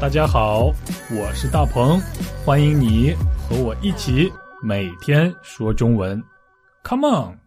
[0.00, 0.66] 大家好，
[1.10, 2.00] 我是大鹏，
[2.44, 4.32] 欢迎你和我一起
[4.62, 6.22] 每天说中文
[6.84, 7.38] ，Come on！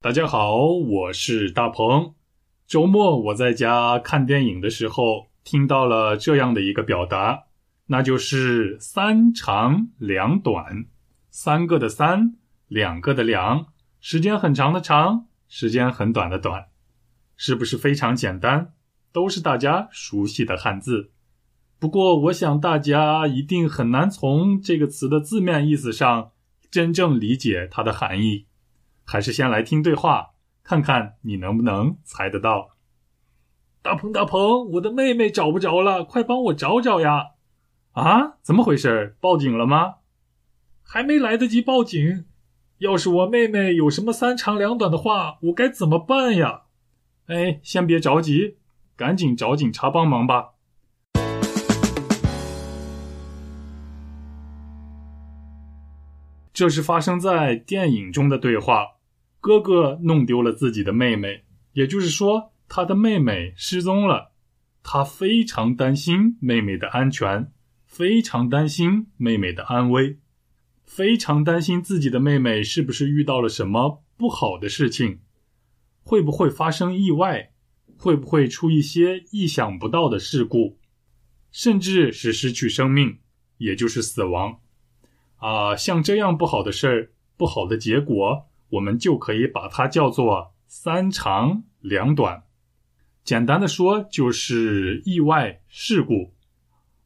[0.00, 2.14] 大家好，我是大鹏。
[2.68, 7.46] 周末我在家看电影的时候，听到了这样的一个表达，
[7.86, 10.86] 那就是“三长两短”，
[11.28, 12.36] 三个的三，
[12.68, 13.66] 两个的两，
[13.98, 16.66] 时间很长的长，时间很短的短，
[17.36, 18.74] 是不是非常简单？
[19.12, 21.10] 都是大家熟悉的汉字。
[21.80, 26.32] 不过，我想大家一定很难从这个词的字面意思上
[26.70, 28.46] 真正理解它的含义。
[29.04, 30.30] 还是先来听对话，
[30.64, 32.70] 看看你能不能猜得到。
[33.80, 37.28] 大鹏，大鹏，我的妹妹找不着了，快帮我找找呀！
[37.92, 39.16] 啊，怎么回事？
[39.20, 39.94] 报警了吗？
[40.82, 42.24] 还没来得及报警。
[42.78, 46.62] 要是我妹妹有什么三长两短的话，我该怎么办呀？
[47.26, 48.56] 哎，先别着急，
[48.96, 50.50] 赶紧找警察帮忙吧。
[56.58, 58.96] 这是发生在电影中的对话。
[59.38, 64.32] 哥哥弄丢了自己的妹妹，也就是说，他的妹妹失踪了。
[64.82, 67.52] 他非常担心妹妹的安全，
[67.86, 70.18] 非常担心妹妹的安危，
[70.84, 75.20] 非常担心自己的妹妹是不是遇到了什么不好的事情，
[76.02, 77.52] 会不会发生意外，
[77.96, 80.76] 会不会出一些意想不到的事故，
[81.52, 83.18] 甚至是失去生命，
[83.58, 84.58] 也就是死亡。
[85.38, 92.44] 啊，像这样不好的事儿，不好的结果，我们就可以把它叫做三长两短。
[93.24, 96.34] 简单的说，就是意外事故。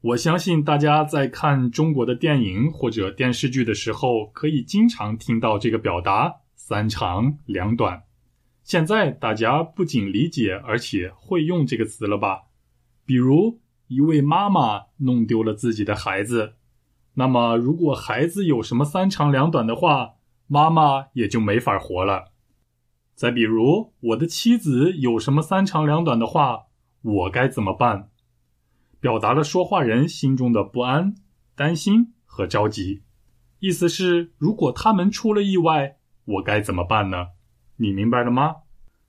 [0.00, 8.02] 我相信大家在看中国的电影或者电视剧的时候，可以经常听到这个表达“三长两短”。
[8.64, 12.42] 现在大家不仅理解，而且会用这个词了吧？
[13.04, 16.54] 比如，一位妈妈弄丢了自己的孩子。
[17.14, 20.14] 那么，如果孩子有什么三长两短的话，
[20.46, 22.32] 妈妈也就没法活了。
[23.14, 26.64] 再比如，我的妻子有什么三长两短的话，
[27.02, 28.08] 我该怎么办？
[28.98, 31.14] 表达了说话人心中的不安、
[31.54, 33.02] 担心和着急。
[33.60, 37.28] 意思是，如果他们出了意外，我该怎么办呢？
[37.76, 38.56] 你明白了吗？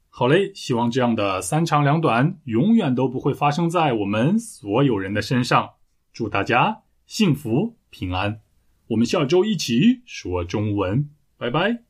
[0.09, 5.71] 好嘞，希望这样的三长两短永远都不会发生在我们所有人的身上。
[6.11, 7.77] 祝大家幸福！
[7.89, 8.41] 平安，
[8.87, 11.83] 我们下周一起说中文，拜拜。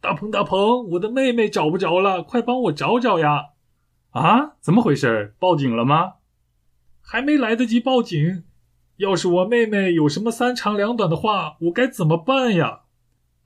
[0.00, 3.50] 大鹏，大鹏，我的妹妹找不着了，快帮我找找呀！
[4.10, 5.34] 啊，怎么回事？
[5.38, 6.14] 报警了吗？
[7.00, 8.44] 还没来得及报警。
[8.98, 12.82] 要是我妹妹有什么三长两短的话，我该怎么办呀？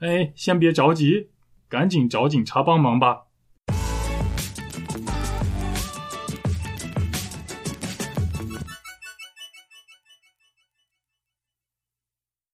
[0.00, 1.30] 哎，先别着急，
[1.68, 3.25] 赶紧找警察帮忙吧。